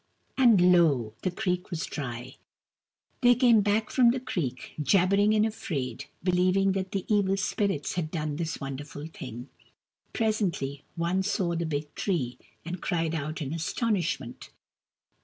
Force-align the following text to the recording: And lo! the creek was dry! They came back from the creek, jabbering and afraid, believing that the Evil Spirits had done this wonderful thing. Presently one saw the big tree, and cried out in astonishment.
And 0.35 0.71
lo! 0.73 1.13
the 1.21 1.29
creek 1.29 1.69
was 1.69 1.85
dry! 1.85 2.37
They 3.21 3.35
came 3.35 3.61
back 3.61 3.91
from 3.91 4.09
the 4.09 4.19
creek, 4.19 4.73
jabbering 4.81 5.35
and 5.35 5.45
afraid, 5.45 6.05
believing 6.23 6.71
that 6.71 6.91
the 6.91 7.05
Evil 7.07 7.37
Spirits 7.37 7.93
had 7.93 8.09
done 8.09 8.37
this 8.37 8.59
wonderful 8.59 9.05
thing. 9.05 9.49
Presently 10.11 10.83
one 10.95 11.21
saw 11.21 11.53
the 11.53 11.67
big 11.67 11.93
tree, 11.93 12.39
and 12.65 12.81
cried 12.81 13.13
out 13.13 13.43
in 13.43 13.53
astonishment. 13.53 14.49